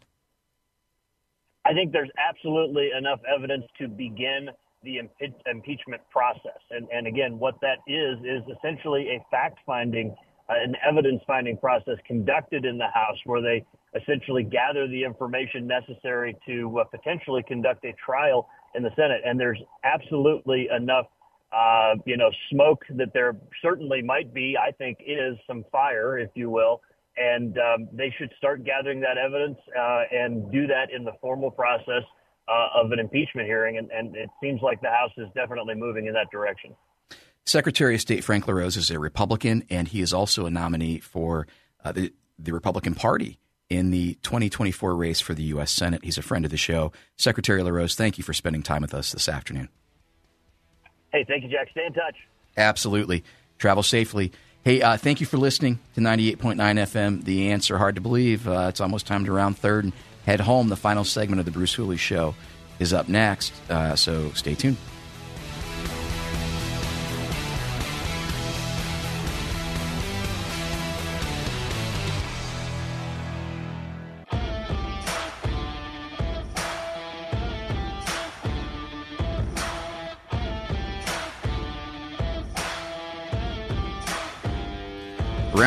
I 1.73 1.75
think 1.75 1.91
there's 1.91 2.11
absolutely 2.19 2.91
enough 2.97 3.21
evidence 3.25 3.65
to 3.79 3.89
begin 3.89 4.51
the 4.85 4.99
impe- 4.99 5.33
impeachment 5.51 6.03
process. 6.11 6.61
And, 6.71 6.87
and 6.93 7.07
again, 7.07 7.39
what 7.39 7.55
that 7.63 7.79
is, 7.87 8.19
is 8.19 8.43
essentially 8.59 9.09
a 9.09 9.25
fact 9.31 9.59
finding, 9.65 10.15
uh, 10.51 10.55
an 10.63 10.77
evidence 10.87 11.23
finding 11.27 11.57
process 11.57 11.97
conducted 12.07 12.67
in 12.67 12.77
the 12.77 12.89
House 12.93 13.17
where 13.25 13.41
they 13.41 13.65
essentially 13.99 14.43
gather 14.43 14.87
the 14.87 15.03
information 15.03 15.67
necessary 15.67 16.37
to 16.45 16.81
uh, 16.81 16.85
potentially 16.85 17.43
conduct 17.49 17.87
a 17.87 17.95
trial 18.05 18.51
in 18.75 18.83
the 18.83 18.91
Senate. 18.95 19.23
And 19.25 19.41
there's 19.41 19.61
absolutely 19.83 20.69
enough 20.77 21.07
uh, 21.55 21.95
you 22.05 22.19
know, 22.19 22.31
smoke 22.51 22.83
that 22.97 23.13
there 23.15 23.37
certainly 23.63 24.03
might 24.03 24.33
be, 24.35 24.57
I 24.59 24.73
think, 24.73 24.99
is 25.07 25.37
some 25.47 25.65
fire, 25.73 26.19
if 26.19 26.31
you 26.35 26.51
will. 26.51 26.83
And 27.17 27.59
um, 27.59 27.89
they 27.93 28.15
should 28.19 28.33
start 28.39 28.65
gathering 28.65 29.01
that 29.01 29.19
evidence 29.19 29.59
uh, 29.79 30.03
and 30.11 30.51
do 30.51 30.67
that 30.67 30.91
in 30.95 31.05
the 31.05 31.13
formal 31.21 31.51
process 31.51 32.03
uh, 32.49 32.81
of 32.83 32.91
an 32.93 32.99
impeachment 32.99 33.47
hearing. 33.47 33.79
And, 33.79 33.91
and 33.91 34.17
it 34.17 34.31
seems 34.43 34.63
like 34.63 34.81
the 34.81 34.89
House 34.89 35.13
is 35.19 35.29
definitely 35.35 35.75
moving 35.75 36.07
in 36.07 36.15
that 36.15 36.31
direction. 36.31 36.75
Secretary 37.45 37.97
of 37.97 38.01
State 38.01 38.25
Frank 38.25 38.47
LaRose 38.47 38.77
is 38.77 38.91
a 38.91 38.99
Republican, 38.99 39.65
and 39.69 39.89
he 39.89 40.01
is 40.01 40.13
also 40.13 40.47
a 40.47 40.51
nominee 40.51 41.01
for 41.01 41.47
uh, 41.85 41.93
the, 41.93 42.13
the 42.39 42.53
Republican 42.53 42.95
Party 42.95 43.39
in 43.69 43.91
the 43.91 44.15
2024 44.23 44.95
race 44.95 45.21
for 45.21 45.35
the 45.35 45.43
U.S. 45.45 45.73
Senate. 45.73 46.05
He's 46.05 46.19
a 46.19 46.23
friend 46.23 46.45
of 46.45 46.51
the 46.51 46.57
show. 46.57 46.93
Secretary 47.17 47.63
LaRose, 47.63 47.95
thank 47.95 48.19
you 48.19 48.25
for 48.25 48.33
spending 48.33 48.63
time 48.63 48.83
with 48.83 48.95
us 48.95 49.13
this 49.13 49.29
afternoon. 49.29 49.69
Hey, 51.13 51.25
thank 51.27 51.43
you, 51.43 51.51
Jack. 51.51 51.69
Stay 51.71 51.87
in 51.87 51.93
touch. 51.93 52.17
Absolutely. 52.57 53.25
Travel 53.59 53.83
safely. 53.83 54.33
Hey, 54.65 54.81
uh, 54.81 54.97
thank 54.97 55.21
you 55.21 55.27
for 55.27 55.39
listening 55.39 55.81
to 55.97 56.01
98.9 56.01 56.55
FM. 56.57 57.25
The 57.25 57.51
answer, 57.51 57.79
hard 57.79 57.97
to 57.97 58.01
believe. 58.01 58.47
Uh, 58.47 58.67
it's 58.69 58.81
almost 58.81 59.07
time 59.09 59.25
to 59.25 59.33
round 59.33 59.59
third 59.59 59.83
and 59.83 59.93
head 60.25 60.39
home. 60.39 60.69
The 60.69 60.77
final 60.77 61.03
segment 61.03 61.41
of 61.41 61.47
the 61.47 61.51
Bruce 61.51 61.75
Hooley 61.75 61.97
Show 61.97 62.37
is 62.79 62.93
up 62.93 63.09
next, 63.09 63.53
uh, 63.69 63.97
so 63.97 64.31
stay 64.33 64.55
tuned. 64.55 64.77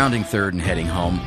Rounding 0.06 0.24
third 0.24 0.54
and 0.54 0.62
heading 0.62 0.86
home. 0.86 1.20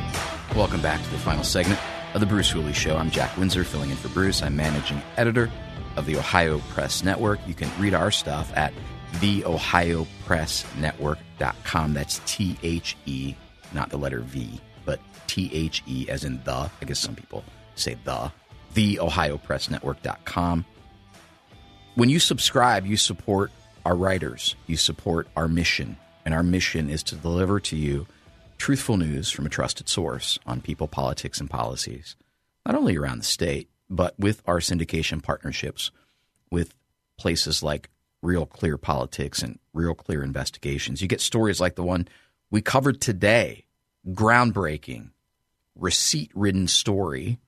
Welcome 0.55 0.81
back 0.81 1.03
to 1.03 1.09
the 1.09 1.17
final 1.17 1.43
segment 1.43 1.81
of 2.13 2.21
the 2.21 2.25
Bruce 2.25 2.49
Hooley 2.49 2.71
Show. 2.71 2.95
I'm 2.95 3.11
Jack 3.11 3.35
Windsor, 3.35 3.65
filling 3.65 3.89
in 3.89 3.97
for 3.97 4.07
Bruce. 4.07 4.41
I'm 4.41 4.55
managing 4.55 5.01
editor 5.17 5.51
of 5.97 6.05
the 6.05 6.15
Ohio 6.15 6.59
Press 6.69 7.03
Network. 7.03 7.41
You 7.45 7.53
can 7.53 7.69
read 7.77 7.93
our 7.93 8.09
stuff 8.09 8.53
at 8.55 8.71
theohiopressnetwork.com. 9.15 11.93
That's 11.93 12.21
T 12.25 12.57
H 12.63 12.95
E, 13.05 13.35
not 13.73 13.89
the 13.89 13.97
letter 13.97 14.21
V, 14.21 14.61
but 14.85 15.01
T 15.27 15.51
H 15.53 15.83
E 15.85 16.05
as 16.07 16.23
in 16.23 16.41
the. 16.45 16.71
I 16.81 16.85
guess 16.85 16.99
some 16.99 17.15
people 17.15 17.43
say 17.75 17.97
the. 18.05 18.31
Theohiopressnetwork.com. 18.75 20.63
When 21.95 22.07
you 22.07 22.19
subscribe, 22.19 22.85
you 22.85 22.95
support 22.95 23.51
our 23.83 23.97
writers, 23.97 24.55
you 24.67 24.77
support 24.77 25.27
our 25.35 25.49
mission, 25.49 25.97
and 26.23 26.33
our 26.33 26.43
mission 26.43 26.89
is 26.89 27.03
to 27.03 27.15
deliver 27.15 27.59
to 27.59 27.75
you 27.75 28.07
truthful 28.59 28.97
news 28.97 29.31
from 29.31 29.45
a 29.45 29.49
trusted 29.49 29.89
source 29.89 30.37
on 30.45 30.61
people, 30.61 30.87
politics, 30.87 31.39
and 31.39 31.49
policies, 31.49 32.15
not 32.65 32.75
only 32.75 32.97
around 32.97 33.19
the 33.19 33.25
state, 33.25 33.69
but 33.89 34.13
with 34.19 34.43
our 34.45 34.59
syndication 34.59 35.23
partnerships 35.23 35.89
with 36.51 36.75
places 37.17 37.63
like 37.63 37.89
Real 38.21 38.45
Clear 38.45 38.77
Politics 38.77 39.41
and 39.41 39.57
Real 39.73 39.95
Clear 39.95 40.21
Investigations. 40.21 41.01
You 41.01 41.07
get 41.07 41.21
stories 41.21 41.59
like 41.59 41.75
the 41.75 41.83
one 41.83 42.07
we 42.51 42.61
covered 42.61 43.01
today 43.01 43.65
groundbreaking, 44.07 45.11
receipt 45.75 46.31
ridden 46.35 46.67
story 46.67 47.39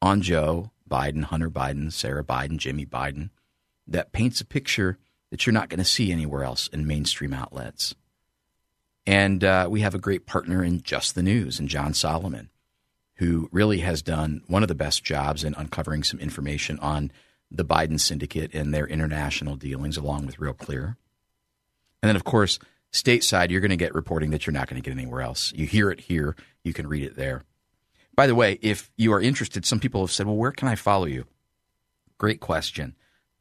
on 0.00 0.22
Joe 0.22 0.70
Biden, 0.88 1.24
Hunter 1.24 1.50
Biden, 1.50 1.92
Sarah 1.92 2.24
Biden, 2.24 2.58
Jimmy 2.58 2.86
Biden 2.86 3.30
that 3.86 4.12
paints 4.12 4.40
a 4.40 4.46
picture 4.46 4.98
that 5.30 5.44
you're 5.44 5.52
not 5.52 5.68
going 5.68 5.78
to 5.78 5.84
see 5.84 6.12
anywhere 6.12 6.44
else 6.44 6.68
in 6.68 6.86
mainstream 6.86 7.32
outlets. 7.32 7.94
And 9.06 9.44
uh, 9.44 9.68
we 9.70 9.80
have 9.80 9.94
a 9.94 9.98
great 9.98 10.26
partner 10.26 10.64
in 10.64 10.82
Just 10.82 11.14
the 11.14 11.22
News 11.22 11.58
and 11.58 11.68
John 11.68 11.92
Solomon, 11.92 12.50
who 13.16 13.48
really 13.52 13.78
has 13.80 14.02
done 14.02 14.42
one 14.46 14.62
of 14.62 14.68
the 14.68 14.74
best 14.74 15.04
jobs 15.04 15.44
in 15.44 15.54
uncovering 15.54 16.02
some 16.02 16.20
information 16.20 16.78
on 16.78 17.12
the 17.50 17.64
Biden 17.64 18.00
syndicate 18.00 18.54
and 18.54 18.72
their 18.72 18.86
international 18.86 19.56
dealings, 19.56 19.96
along 19.96 20.26
with 20.26 20.38
Real 20.38 20.54
Clear. 20.54 20.96
And 22.02 22.08
then, 22.08 22.16
of 22.16 22.24
course, 22.24 22.58
stateside, 22.92 23.50
you're 23.50 23.60
going 23.60 23.70
to 23.70 23.76
get 23.76 23.94
reporting 23.94 24.30
that 24.30 24.46
you're 24.46 24.52
not 24.52 24.68
going 24.68 24.80
to 24.80 24.88
get 24.88 24.96
anywhere 24.96 25.22
else. 25.22 25.52
You 25.54 25.66
hear 25.66 25.90
it 25.90 26.00
here, 26.00 26.34
you 26.62 26.72
can 26.72 26.86
read 26.86 27.02
it 27.04 27.16
there. 27.16 27.44
By 28.16 28.26
the 28.26 28.34
way, 28.34 28.58
if 28.62 28.90
you 28.96 29.12
are 29.12 29.20
interested, 29.20 29.66
some 29.66 29.80
people 29.80 30.00
have 30.00 30.12
said, 30.12 30.26
well, 30.26 30.36
where 30.36 30.52
can 30.52 30.68
I 30.68 30.76
follow 30.76 31.06
you? 31.06 31.26
Great 32.18 32.40
question. 32.40 32.94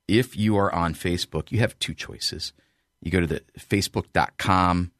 If 0.07 0.35
you 0.35 0.57
are 0.57 0.73
on 0.73 0.93
Facebook, 0.93 1.51
you 1.51 1.59
have 1.59 1.77
two 1.79 1.93
choices. 1.93 2.53
You 3.01 3.11
go 3.11 3.19
to 3.19 3.27
the 3.27 3.41
facebook.com 3.59 4.92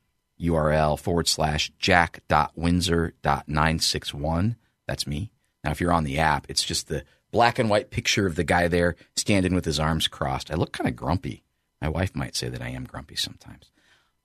URL 0.43 0.99
forward 0.99 1.27
slash 1.27 1.71
jack.windsor.961. 1.79 4.55
That's 4.87 5.07
me. 5.07 5.31
Now, 5.63 5.71
if 5.71 5.79
you're 5.79 5.93
on 5.93 6.03
the 6.03 6.19
app, 6.19 6.45
it's 6.49 6.63
just 6.63 6.89
the 6.89 7.05
black 7.31 7.57
and 7.57 7.69
white 7.69 7.89
picture 7.89 8.27
of 8.27 8.35
the 8.35 8.43
guy 8.43 8.67
there 8.67 8.97
standing 9.15 9.55
with 9.55 9.65
his 9.65 9.79
arms 9.79 10.07
crossed. 10.07 10.51
I 10.51 10.55
look 10.55 10.73
kind 10.73 10.89
of 10.89 10.95
grumpy. 10.95 11.43
My 11.81 11.89
wife 11.89 12.15
might 12.15 12.35
say 12.35 12.49
that 12.49 12.61
I 12.61 12.69
am 12.69 12.85
grumpy 12.85 13.15
sometimes. 13.15 13.71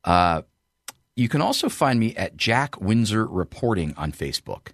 Uh, 0.04 0.42
you 1.16 1.28
can 1.28 1.40
also 1.40 1.68
find 1.68 1.98
me 1.98 2.14
at 2.14 2.36
Jack 2.36 2.80
Windsor 2.80 3.26
Reporting 3.26 3.94
on 3.96 4.12
Facebook. 4.12 4.68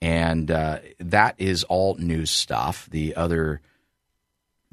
And 0.00 0.50
uh, 0.50 0.78
that 0.98 1.34
is 1.38 1.64
all 1.64 1.96
news 1.96 2.30
stuff. 2.30 2.88
The 2.90 3.16
other 3.16 3.60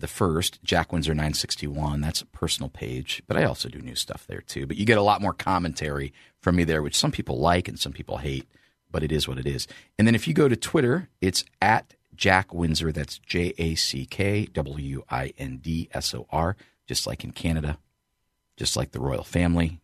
the 0.01 0.08
first, 0.08 0.62
Jack 0.63 0.91
Windsor 0.91 1.13
961. 1.13 2.01
That's 2.01 2.22
a 2.22 2.25
personal 2.27 2.70
page, 2.70 3.24
but 3.27 3.38
I 3.38 3.43
also 3.43 3.70
do 3.70 3.79
new 3.79 3.96
stuff 3.96 4.25
there 4.27 4.41
too. 4.41 4.67
But 4.67 4.77
you 4.77 4.86
get 4.86 4.98
a 4.98 5.03
lot 5.03 5.22
more 5.22 5.34
commentary 5.34 6.13
from 6.39 6.55
me 6.55 6.63
there, 6.63 6.81
which 6.81 6.98
some 6.98 7.12
people 7.12 7.39
like 7.39 7.67
and 7.67 7.79
some 7.79 7.93
people 7.93 8.17
hate, 8.17 8.48
but 8.91 9.03
it 9.03 9.12
is 9.12 9.27
what 9.27 9.38
it 9.38 9.48
is. 9.48 9.67
And 9.98 10.08
then 10.08 10.15
if 10.15 10.27
you 10.27 10.34
go 10.34 10.50
to 10.50 10.55
Twitter, 10.55 11.10
it's 11.22 11.46
at 11.62 11.93
Jack 12.15 12.53
Windsor. 12.53 12.91
That's 12.91 13.20
J 13.20 13.53
A 13.58 13.75
C 13.75 14.05
K 14.05 14.46
W 14.46 15.03
I 15.10 15.34
N 15.38 15.58
D 15.58 15.89
S 15.93 16.13
O 16.13 16.27
R, 16.29 16.58
just 16.88 17.08
like 17.08 17.24
in 17.24 17.31
Canada, 17.31 17.77
just 18.58 18.75
like 18.75 18.91
the 18.91 19.00
royal 19.00 19.24
family. 19.24 19.79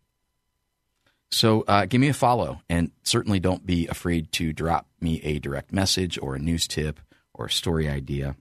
So 1.30 1.64
uh, 1.68 1.86
give 1.86 2.02
me 2.02 2.08
a 2.08 2.14
follow, 2.14 2.62
and 2.70 2.92
certainly 3.04 3.40
don't 3.40 3.66
be 3.66 3.88
afraid 3.88 4.32
to 4.34 4.54
drop 4.54 4.88
me 5.02 5.22
a 5.24 5.40
direct 5.40 5.74
message 5.74 6.18
or 6.22 6.36
a 6.36 6.40
news 6.40 6.68
tip 6.68 7.00
or 7.34 7.48
a 7.48 7.52
story 7.52 7.90
idea. 7.90 8.36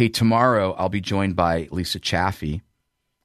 Hey, 0.00 0.08
tomorrow 0.08 0.74
I'll 0.74 0.88
be 0.88 1.00
joined 1.00 1.34
by 1.34 1.66
Lisa 1.72 1.98
Chaffee. 1.98 2.62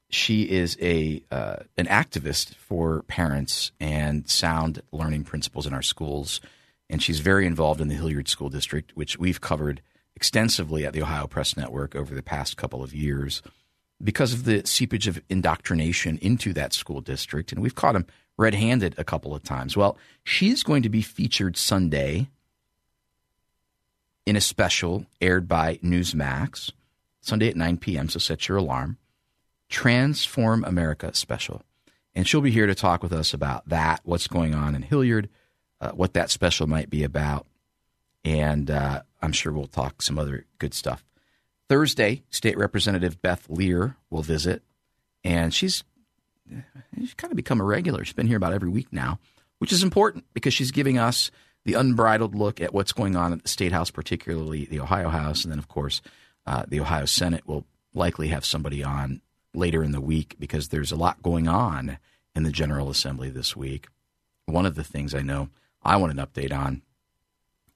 She 0.09 0.49
is 0.49 0.75
a 0.81 1.21
uh, 1.29 1.57
an 1.77 1.85
activist 1.85 2.55
for 2.55 3.03
parents 3.03 3.71
and 3.79 4.27
sound 4.27 4.81
learning 4.91 5.25
principles 5.25 5.67
in 5.67 5.73
our 5.75 5.83
schools, 5.83 6.41
and 6.89 6.99
she's 6.99 7.19
very 7.19 7.45
involved 7.45 7.79
in 7.79 7.89
the 7.89 7.93
Hilliard 7.93 8.27
School 8.27 8.49
District, 8.49 8.91
which 8.97 9.19
we've 9.19 9.39
covered 9.39 9.83
extensively 10.15 10.83
at 10.83 10.93
the 10.93 11.03
Ohio 11.03 11.27
Press 11.27 11.55
Network 11.55 11.95
over 11.95 12.15
the 12.15 12.23
past 12.23 12.57
couple 12.57 12.81
of 12.81 12.91
years 12.91 13.43
because 14.03 14.33
of 14.33 14.45
the 14.45 14.65
seepage 14.65 15.07
of 15.07 15.21
indoctrination 15.29 16.17
into 16.23 16.53
that 16.53 16.73
school 16.73 17.01
district, 17.01 17.51
and 17.51 17.61
we've 17.61 17.75
caught 17.75 17.93
them 17.93 18.07
red-handed 18.35 18.95
a 18.97 19.03
couple 19.03 19.35
of 19.35 19.43
times. 19.43 19.77
Well, 19.77 19.95
she's 20.23 20.63
going 20.63 20.81
to 20.81 20.89
be 20.89 21.03
featured 21.03 21.55
Sunday 21.55 22.29
in 24.25 24.35
a 24.35 24.41
special 24.41 25.05
aired 25.21 25.47
by 25.47 25.77
Newsmax 25.77 26.71
Sunday 27.21 27.49
at 27.49 27.55
9 27.55 27.77
p.m. 27.77 28.09
So 28.09 28.19
set 28.19 28.47
your 28.47 28.57
alarm. 28.57 28.97
Transform 29.69 30.63
America 30.65 31.13
special. 31.13 31.63
And 32.15 32.27
she'll 32.27 32.41
be 32.41 32.51
here 32.51 32.67
to 32.67 32.75
talk 32.75 33.01
with 33.01 33.13
us 33.13 33.33
about 33.33 33.67
that, 33.69 34.01
what's 34.03 34.27
going 34.27 34.53
on 34.53 34.75
in 34.75 34.83
Hilliard, 34.83 35.29
uh, 35.81 35.91
what 35.91 36.13
that 36.13 36.29
special 36.29 36.67
might 36.67 36.89
be 36.89 37.03
about. 37.03 37.47
And 38.23 38.69
uh, 38.69 39.01
I'm 39.21 39.31
sure 39.31 39.51
we'll 39.51 39.67
talk 39.67 40.01
some 40.01 40.19
other 40.19 40.45
good 40.59 40.73
stuff. 40.73 41.03
Thursday, 41.69 42.23
State 42.29 42.57
Representative 42.57 43.21
Beth 43.21 43.49
Lear 43.49 43.95
will 44.09 44.21
visit. 44.21 44.61
And 45.23 45.53
she's, 45.53 45.83
she's 46.95 47.13
kind 47.15 47.31
of 47.31 47.37
become 47.37 47.59
a 47.59 47.65
regular. 47.65 48.03
She's 48.03 48.13
been 48.13 48.27
here 48.27 48.37
about 48.37 48.53
every 48.53 48.69
week 48.69 48.87
now, 48.91 49.19
which 49.57 49.71
is 49.71 49.81
important 49.81 50.25
because 50.33 50.53
she's 50.53 50.71
giving 50.71 50.97
us 50.97 51.31
the 51.65 51.73
unbridled 51.73 52.35
look 52.35 52.59
at 52.61 52.73
what's 52.73 52.91
going 52.91 53.15
on 53.15 53.33
at 53.33 53.43
the 53.43 53.49
State 53.49 53.71
House, 53.71 53.91
particularly 53.91 54.65
the 54.65 54.79
Ohio 54.79 55.09
House, 55.09 55.43
and 55.43 55.51
then, 55.51 55.59
of 55.59 55.67
course, 55.67 56.01
uh, 56.45 56.65
the 56.67 56.79
Ohio 56.79 57.05
Senate 57.05 57.47
will 57.47 57.65
likely 57.93 58.29
have 58.29 58.45
somebody 58.45 58.83
on 58.83 59.21
later 59.53 59.83
in 59.83 59.91
the 59.91 60.01
week 60.01 60.35
because 60.39 60.69
there's 60.69 60.91
a 60.91 60.97
lot 60.97 61.21
going 61.21 61.47
on 61.47 61.97
in 62.35 62.43
the 62.43 62.51
General 62.51 62.89
Assembly 62.89 63.29
this 63.29 63.55
week. 63.55 63.87
One 64.45 64.65
of 64.65 64.75
the 64.75 64.83
things 64.83 65.13
I 65.13 65.21
know 65.21 65.49
I 65.83 65.95
want 65.97 66.17
an 66.17 66.25
update 66.25 66.51
on 66.51 66.81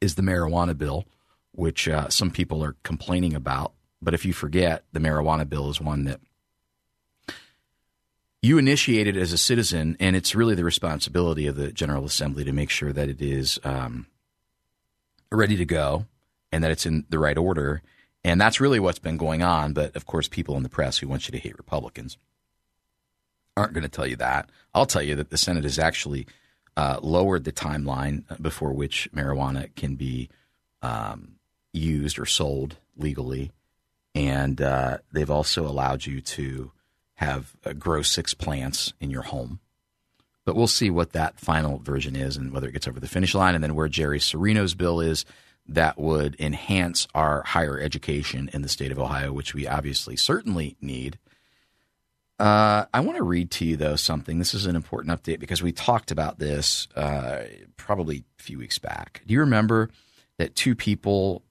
is 0.02 0.16
the 0.16 0.22
marijuana 0.22 0.78
bill, 0.78 1.06
which 1.52 1.88
uh, 1.88 2.10
some 2.10 2.32
people 2.32 2.64
are 2.64 2.76
complaining 2.84 3.34
about. 3.34 3.74
But 4.02 4.14
if 4.14 4.26
you 4.26 4.34
forget, 4.34 4.84
the 4.92 5.00
marijuana 5.00 5.48
bill 5.48 5.70
is 5.70 5.82
one 5.82 6.04
that 6.06 6.20
you 8.42 8.58
initiate 8.58 9.08
it 9.08 9.18
as 9.18 9.34
a 9.34 9.38
citizen, 9.38 9.98
and 10.00 10.16
it's 10.16 10.36
really 10.36 10.56
the 10.56 10.64
responsibility 10.64 11.48
of 11.48 11.56
the 11.56 11.72
General 11.72 12.06
Assembly 12.06 12.44
to 12.44 12.54
make 12.54 12.70
sure 12.70 12.94
that 12.94 13.10
it 13.10 13.22
is 13.22 13.60
um, 13.64 14.08
ready 15.32 15.58
to 15.58 15.66
go 15.66 16.06
and 16.52 16.64
that 16.64 16.72
it's 16.72 16.86
in 16.86 17.06
the 17.10 17.20
right 17.20 17.38
order. 17.38 17.82
And 18.24 18.40
that's 18.40 18.60
really 18.60 18.80
what's 18.80 19.00
been 19.00 19.18
going 19.18 19.42
on. 19.42 19.74
But 19.74 19.96
of 19.96 20.06
course, 20.06 20.28
people 20.28 20.56
in 20.56 20.64
the 20.64 20.70
press 20.70 20.98
who 20.98 21.08
want 21.08 21.28
you 21.28 21.32
to 21.32 21.40
hate 21.40 21.58
Republicans 21.58 22.18
aren't 23.56 23.74
going 23.74 23.84
to 23.84 23.90
tell 23.90 24.08
you 24.08 24.16
that. 24.18 24.50
I'll 24.74 24.86
tell 24.86 25.02
you 25.02 25.16
that 25.16 25.30
the 25.30 25.38
Senate 25.38 25.64
has 25.64 25.80
actually 25.80 26.28
uh, 26.76 27.00
lowered 27.02 27.44
the 27.44 27.52
timeline 27.52 28.24
before 28.42 28.72
which 28.72 29.10
marijuana 29.14 29.74
can 29.76 29.96
be 29.96 30.30
um, 30.84 31.38
used 31.74 32.20
or 32.20 32.26
sold 32.26 32.78
legally. 32.96 33.52
And 34.14 34.62
uh, 34.62 35.00
they've 35.12 35.32
also 35.32 35.66
allowed 35.68 36.06
you 36.06 36.22
to 36.22 36.72
have 37.18 37.56
uh, 37.66 37.74
grow 37.74 38.02
six 38.02 38.34
plants 38.34 38.94
in 39.00 39.10
your 39.10 39.24
home. 39.24 39.60
But 40.46 40.56
we'll 40.56 40.68
see 40.68 40.90
what 40.90 41.12
that 41.12 41.40
final 41.40 41.80
version 41.80 42.16
is 42.16 42.38
and 42.38 42.54
whether 42.54 42.70
it 42.70 42.72
gets 42.72 42.88
over 42.88 43.00
the 43.00 43.08
finish 43.08 43.36
line 43.36 43.54
and 43.54 43.64
then 43.64 43.76
where 43.76 43.90
Jerry 43.90 44.20
Cirino's 44.20 44.76
bill 44.76 45.02
is 45.02 45.26
that 45.68 46.00
would 46.00 46.40
enhance 46.40 47.08
our 47.14 47.44
higher 47.44 47.78
education 47.80 48.50
in 48.54 48.62
the 48.62 48.70
state 48.70 48.92
of 48.92 49.00
Ohio, 49.00 49.34
which 49.34 49.54
we 49.54 49.68
obviously 49.68 50.16
certainly 50.16 50.78
need. 50.80 51.20
Uh, 52.40 52.86
I 52.94 53.02
want 53.02 53.18
to 53.18 53.24
read 53.24 53.52
to 53.52 53.66
you, 53.66 53.76
though, 53.76 53.96
something. 53.96 54.38
This 54.40 54.54
is 54.54 54.66
an 54.66 54.76
important 54.76 55.20
update 55.20 55.40
because 55.40 55.64
we 55.64 55.72
talked 55.72 56.12
about 56.12 56.40
this 56.40 56.88
uh, 56.96 57.44
probably 57.76 58.24
a 58.40 58.44
few 58.44 58.60
weeks 58.60 58.78
back. 58.78 59.24
Do 59.26 59.34
you 59.34 59.42
remember 59.42 59.90
that 60.38 60.56
two 60.56 60.76
people 60.76 61.44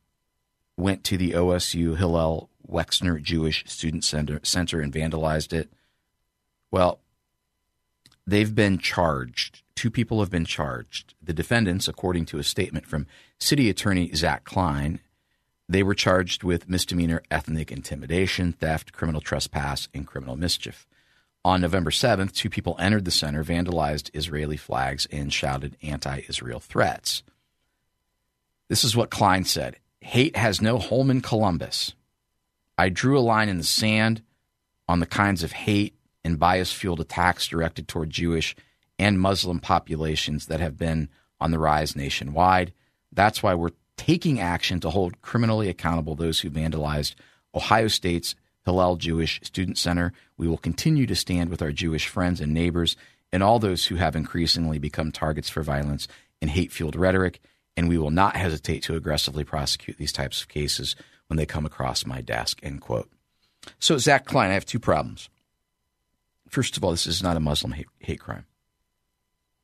went 0.77 1.05
to 1.05 1.17
the 1.17 1.33
OSU 1.33 1.97
Hillel 1.97 2.51
Wexner 2.69 3.23
Jewish 3.23 3.65
Student 3.67 4.05
Center, 4.05 4.41
Center 4.43 4.81
and 4.81 4.93
vandalized 4.93 5.53
it? 5.53 5.71
Well, 6.71 7.01
they've 8.27 8.55
been 8.55 8.79
charged. 8.79 9.63
Two 9.75 9.91
people 9.91 10.21
have 10.21 10.31
been 10.31 10.45
charged. 10.45 11.15
The 11.23 11.33
defendants, 11.33 11.89
according 11.89 12.27
to 12.27 12.39
a 12.39 12.45
statement 12.45 12.87
from 12.87 13.07
City 13.39 13.69
Attorney 13.69 14.13
Zach 14.15 14.45
Klein, 14.45 15.01
they 15.69 15.83
were 15.83 15.95
charged 15.95 16.45
with 16.45 16.69
misdemeanor 16.69 17.23
ethnic 17.31 17.73
intimidation, 17.73 18.53
theft, 18.53 18.93
criminal 18.93 19.21
trespass, 19.21 19.89
and 19.93 20.07
criminal 20.07 20.37
mischief. 20.37 20.87
On 21.45 21.61
November 21.61 21.91
7th, 21.91 22.33
two 22.33 22.51
people 22.51 22.77
entered 22.79 23.05
the 23.05 23.11
center, 23.11 23.45
vandalized 23.45 24.11
Israeli 24.15 24.57
flags, 24.57 25.07
and 25.13 25.33
shouted 25.33 25.77
anti 25.83 26.23
Israel 26.29 26.61
threats. 26.61 27.23
This 28.69 28.83
is 28.83 28.97
what 28.97 29.11
Klein 29.11 29.45
said 29.45 29.77
Hate 30.01 30.37
has 30.37 30.61
no 30.61 30.79
home 30.79 31.11
in 31.11 31.21
Columbus. 31.21 31.95
I 32.79 32.89
drew 32.89 33.19
a 33.19 33.21
line 33.21 33.49
in 33.49 33.59
the 33.59 33.65
sand 33.65 34.23
on 34.89 35.01
the 35.01 35.07
kinds 35.07 35.43
of 35.43 35.53
hate 35.53 35.97
and 36.25 36.39
bias 36.39 36.73
fueled 36.73 37.01
attacks 37.01 37.47
directed 37.47 37.89
toward 37.89 38.11
Jewish 38.11 38.55
and 38.99 39.21
Muslim 39.21 39.61
populations 39.61 40.47
that 40.47 40.61
have 40.61 40.77
been 40.77 41.09
on 41.41 41.51
the 41.51 41.59
rise 41.59 41.97
nationwide. 41.97 42.73
That's 43.13 43.43
why 43.43 43.55
we're 43.55 43.71
taking 43.97 44.41
action 44.41 44.81
to 44.81 44.91
hold 44.91 45.23
criminally 45.23 45.69
accountable 45.69 46.15
those 46.15 46.41
who 46.41 46.51
vandalized 46.51 47.15
Ohio 47.55 47.89
State's 47.89 48.35
Hillel 48.65 48.97
Jewish 48.97 49.41
Student 49.43 49.79
Center. 49.79 50.13
We 50.37 50.49
will 50.49 50.59
continue 50.59 51.07
to 51.07 51.15
stand 51.15 51.51
with 51.51 51.63
our 51.63 51.73
Jewish 51.73 52.09
friends 52.09 52.41
and 52.41 52.53
neighbors 52.53 52.97
and 53.33 53.43
all 53.43 53.59
those 53.59 53.87
who 53.87 53.97
have 53.97 54.17
increasingly 54.17 54.79
become 54.79 55.13
targets 55.13 55.49
for 55.49 55.63
violence 55.63 56.09
and 56.41 56.51
hate 56.51 56.73
fueled 56.73 56.97
rhetoric, 56.97 57.41
and 57.77 57.89
we 57.89 57.99
will 57.99 58.11
not 58.11 58.37
hesitate 58.37 58.83
to 58.85 58.97
aggressively 58.97 59.45
prosecute 59.45 59.97
these 59.97 60.13
types 60.13 60.43
of 60.43 60.49
cases 60.49 60.97
when 61.29 61.37
they 61.37 61.47
come 61.47 61.67
across 61.67 62.07
my 62.07 62.21
desk. 62.21 62.61
End 62.63 62.81
quote. 62.81 63.11
So, 63.79 63.99
Zach 63.99 64.27
Klein, 64.27 64.51
I 64.51 64.55
have 64.55 64.67
two 64.67 64.79
problems. 64.79 65.29
First 66.49 66.77
of 66.77 66.85
all, 66.85 66.93
this 66.93 67.07
is 67.07 67.23
not 67.23 67.37
a 67.37 67.41
Muslim 67.41 67.73
hate, 67.73 67.89
hate 67.99 68.21
crime. 68.21 68.47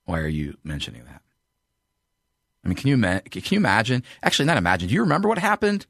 Why 0.05 0.21
are 0.21 0.29
you 0.29 0.57
mentioning 0.65 1.05
that? 1.05 1.23
I 2.65 2.69
mean, 2.69 2.77
can 2.77 2.89
you 2.89 2.97
can 2.97 3.43
you 3.51 3.57
imagine? 3.57 4.05
Actually, 4.23 4.47
not 4.47 4.57
imagine. 4.57 4.89
Do 4.89 4.95
you 4.95 5.01
remember 5.01 5.29
what 5.29 5.39
happened? 5.39 5.87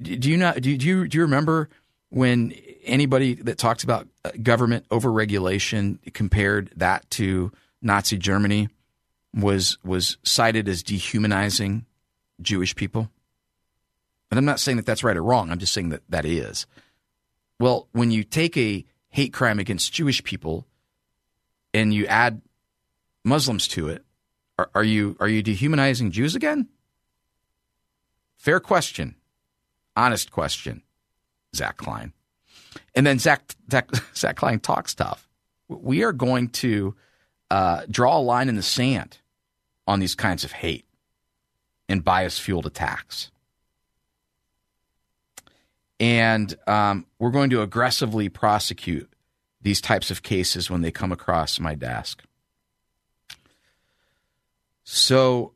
Do 0.00 0.30
you 0.30 0.36
not? 0.36 0.60
Do 0.60 0.70
you 0.70 0.78
do 1.06 1.16
you 1.18 1.22
remember 1.22 1.68
when 2.08 2.52
anybody 2.84 3.34
that 3.34 3.58
talks 3.58 3.84
about 3.84 4.08
uh, 4.24 4.30
government 4.42 4.88
overregulation 4.88 5.98
compared 6.12 6.72
that 6.76 7.08
to 7.10 7.52
Nazi 7.80 8.16
Germany 8.16 8.68
was 9.34 9.78
was 9.84 10.16
cited 10.24 10.68
as 10.68 10.82
dehumanizing 10.82 11.86
Jewish 12.40 12.74
people? 12.74 13.08
And 14.32 14.38
I'm 14.38 14.46
not 14.46 14.60
saying 14.60 14.78
that 14.78 14.86
that's 14.86 15.04
right 15.04 15.14
or 15.14 15.22
wrong. 15.22 15.50
I'm 15.50 15.58
just 15.58 15.74
saying 15.74 15.90
that 15.90 16.00
that 16.08 16.24
is. 16.24 16.66
Well, 17.60 17.88
when 17.92 18.10
you 18.10 18.24
take 18.24 18.56
a 18.56 18.82
hate 19.10 19.34
crime 19.34 19.58
against 19.58 19.92
Jewish 19.92 20.24
people 20.24 20.66
and 21.74 21.92
you 21.92 22.06
add 22.06 22.40
Muslims 23.26 23.68
to 23.68 23.88
it, 23.88 24.06
are, 24.56 24.70
are 24.74 24.84
you 24.84 25.18
are 25.20 25.28
you 25.28 25.42
dehumanizing 25.42 26.12
Jews 26.12 26.34
again? 26.34 26.70
Fair 28.38 28.58
question, 28.58 29.16
honest 29.96 30.32
question, 30.32 30.80
Zach 31.54 31.76
Klein. 31.76 32.14
And 32.94 33.06
then 33.06 33.18
Zach 33.18 33.42
Zach, 33.70 33.90
Zach 34.16 34.36
Klein 34.36 34.60
talks 34.60 34.94
tough. 34.94 35.28
We 35.68 36.04
are 36.04 36.12
going 36.12 36.48
to 36.48 36.94
uh, 37.50 37.82
draw 37.90 38.16
a 38.16 38.22
line 38.22 38.48
in 38.48 38.56
the 38.56 38.62
sand 38.62 39.18
on 39.86 40.00
these 40.00 40.14
kinds 40.14 40.42
of 40.42 40.52
hate 40.52 40.86
and 41.86 42.02
bias 42.02 42.38
fueled 42.38 42.64
attacks. 42.64 43.30
And 46.02 46.52
um, 46.66 47.06
we're 47.20 47.30
going 47.30 47.50
to 47.50 47.62
aggressively 47.62 48.28
prosecute 48.28 49.08
these 49.60 49.80
types 49.80 50.10
of 50.10 50.24
cases 50.24 50.68
when 50.68 50.82
they 50.82 50.90
come 50.90 51.12
across 51.12 51.60
my 51.60 51.76
desk. 51.76 52.24
So 54.82 55.52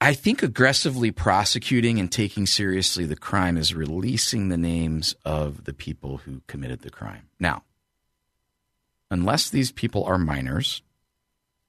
I 0.00 0.14
think 0.14 0.42
aggressively 0.42 1.12
prosecuting 1.12 2.00
and 2.00 2.10
taking 2.10 2.44
seriously 2.44 3.04
the 3.04 3.14
crime 3.14 3.56
is 3.56 3.72
releasing 3.72 4.48
the 4.48 4.56
names 4.56 5.14
of 5.24 5.62
the 5.62 5.72
people 5.72 6.16
who 6.16 6.42
committed 6.48 6.80
the 6.80 6.90
crime. 6.90 7.28
Now, 7.38 7.62
unless 9.12 9.48
these 9.48 9.70
people 9.70 10.02
are 10.02 10.18
minors, 10.18 10.82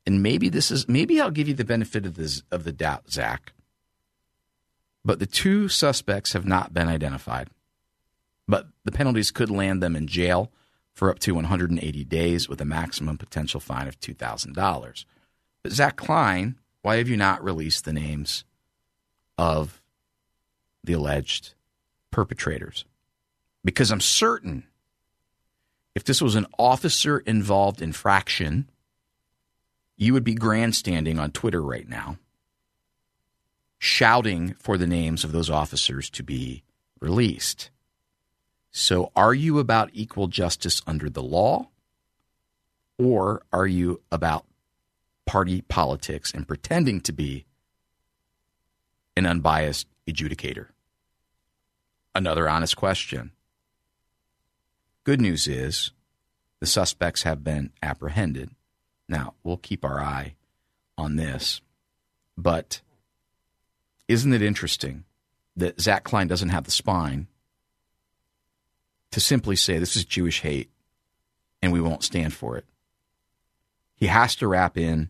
and 0.07 0.23
maybe 0.23 0.49
this 0.49 0.71
is 0.71 0.89
maybe 0.89 1.21
I'll 1.21 1.29
give 1.29 1.47
you 1.47 1.53
the 1.53 1.63
benefit 1.63 2.07
of 2.07 2.15
this 2.15 2.41
of 2.49 2.63
the 2.63 2.73
doubt, 2.73 3.11
Zach. 3.11 3.53
But 5.03 5.19
the 5.19 5.27
two 5.27 5.67
suspects 5.69 6.33
have 6.33 6.47
not 6.47 6.73
been 6.73 6.87
identified. 6.87 7.49
But 8.47 8.67
the 8.83 8.91
penalties 8.91 9.31
could 9.31 9.49
land 9.49 9.81
them 9.81 9.95
in 9.95 10.07
jail 10.07 10.51
for 10.93 11.09
up 11.09 11.19
to 11.19 11.33
180 11.33 12.03
days 12.05 12.47
with 12.47 12.61
a 12.61 12.65
maximum 12.65 13.17
potential 13.17 13.59
fine 13.59 13.87
of 13.87 13.99
$2,000. 13.99 15.05
But 15.63 15.71
Zach 15.71 15.95
Klein 15.95 16.59
why 16.85 16.97
have 16.97 17.09
you 17.09 17.17
not 17.17 17.43
released 17.43 17.83
the 17.83 17.93
names 17.93 18.43
of 19.39 19.81
the 20.83 20.93
alleged 20.93 21.55
perpetrators? 22.11 22.85
Because 23.63 23.89
I'm 23.89 24.01
certain 24.01 24.67
if 25.95 26.03
this 26.03 26.21
was 26.21 26.35
an 26.35 26.45
officer 26.59 27.17
involved 27.17 27.81
infraction, 27.81 28.69
you 29.97 30.13
would 30.13 30.23
be 30.23 30.35
grandstanding 30.35 31.17
on 31.17 31.31
Twitter 31.31 31.63
right 31.63 31.89
now, 31.89 32.19
shouting 33.79 34.53
for 34.59 34.77
the 34.77 34.85
names 34.85 35.23
of 35.23 35.31
those 35.31 35.49
officers 35.49 36.07
to 36.11 36.21
be 36.21 36.61
released. 36.99 37.71
So, 38.77 39.09
are 39.15 39.33
you 39.33 39.59
about 39.59 39.91
equal 39.93 40.27
justice 40.27 40.81
under 40.85 41.09
the 41.09 41.23
law, 41.23 41.69
or 42.97 43.41
are 43.53 43.65
you 43.65 44.01
about 44.11 44.45
party 45.25 45.61
politics 45.61 46.33
and 46.33 46.45
pretending 46.45 46.99
to 47.01 47.13
be 47.13 47.45
an 49.15 49.25
unbiased 49.25 49.87
adjudicator? 50.09 50.67
Another 52.13 52.49
honest 52.49 52.75
question. 52.75 53.31
Good 55.05 55.21
news 55.21 55.47
is 55.47 55.91
the 56.59 56.67
suspects 56.67 57.23
have 57.23 57.45
been 57.45 57.71
apprehended. 57.81 58.49
Now, 59.07 59.35
we'll 59.41 59.55
keep 59.55 59.85
our 59.85 60.01
eye 60.01 60.35
on 60.97 61.15
this, 61.15 61.61
but 62.37 62.81
isn't 64.09 64.33
it 64.33 64.41
interesting 64.41 65.05
that 65.55 65.79
Zach 65.79 66.03
Klein 66.03 66.27
doesn't 66.27 66.49
have 66.49 66.65
the 66.65 66.71
spine 66.71 67.27
to 69.15 69.21
simply 69.21 69.55
say 69.55 69.79
this 69.79 69.95
is 69.95 70.03
Jewish 70.03 70.41
hate 70.41 70.69
and 71.61 71.71
we 71.71 71.79
won't 71.79 72.03
stand 72.03 72.33
for 72.33 72.57
it? 72.57 72.65
He 73.95 74.07
has 74.07 74.35
to 74.35 74.47
wrap 74.47 74.77
in 74.77 75.09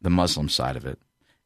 the 0.00 0.08
Muslim 0.08 0.48
side 0.48 0.76
of 0.76 0.86
it. 0.86 1.00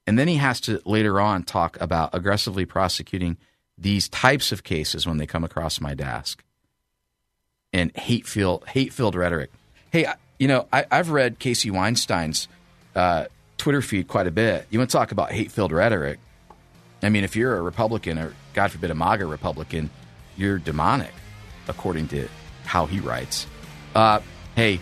And 0.07 0.19
then 0.19 0.29
he 0.29 0.35
has 0.35 0.61
to 0.63 0.83
later 0.85 1.19
on 1.19 1.45
talk 1.45 1.81
about 1.81 2.11
aggressively 2.15 2.67
prosecuting 2.67 3.39
these 3.79 4.07
types 4.07 4.53
of 4.53 4.65
cases 4.65 5.07
when 5.07 5.17
they 5.17 5.25
come 5.25 5.45
across 5.45 5.81
my 5.81 5.95
desk 5.95 6.45
and 7.73 7.91
hate 7.97 8.27
filled 8.27 8.69
hate 8.69 8.93
filled 8.93 9.15
rhetoric. 9.15 9.51
Hey, 9.91 10.13
you 10.39 10.47
know, 10.47 10.69
I, 10.71 10.85
have 10.91 11.09
read 11.09 11.39
Casey 11.39 11.71
Weinstein's 11.71 12.49
uh, 12.95 13.29
Twitter 13.57 13.81
feed 13.81 14.09
quite 14.09 14.27
a 14.27 14.31
bit. 14.31 14.67
You 14.69 14.79
want 14.79 14.91
to 14.91 14.97
talk 14.97 15.11
about 15.11 15.33
hate 15.33 15.51
filled 15.53 15.73
rhetoric? 15.73 16.19
I 17.03 17.09
mean, 17.09 17.25
if 17.25 17.35
you're 17.35 17.57
a 17.57 17.63
Republican 17.63 18.19
or 18.19 18.35
God 18.53 18.73
forbid 18.73 18.91
a 18.91 18.95
MAGA 18.95 19.25
Republican, 19.25 19.89
you're 20.37 20.59
demonic, 20.59 21.15
according 21.69 22.09
to 22.09 22.29
how 22.65 22.87
he 22.87 23.01
writes. 23.01 23.47
Uh, 23.95 24.21
hey, 24.57 24.81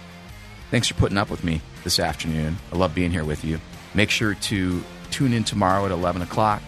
thanks 0.71 0.89
for 0.89 0.95
putting 0.95 1.19
up 1.19 1.31
with 1.31 1.45
me 1.45 1.61
this 1.85 2.01
afternoon. 2.01 2.57
I 2.73 2.77
love 2.77 2.95
being 2.95 3.11
here 3.11 3.25
with 3.25 3.45
you. 3.45 3.61
Make 3.95 4.11
sure 4.11 4.35
to 4.35 4.83
tune 5.11 5.33
in 5.33 5.45
tomorrow 5.45 5.85
at 5.85 5.91
11 5.91 6.23
o'clock. 6.23 6.63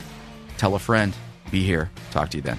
Tell 0.57 0.75
a 0.75 0.79
friend. 0.79 1.15
Be 1.51 1.63
here. 1.63 1.91
Talk 2.11 2.31
to 2.31 2.39
you 2.39 2.43
then. 2.43 2.59